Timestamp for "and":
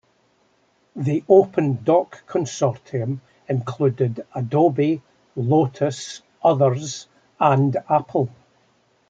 7.39-7.77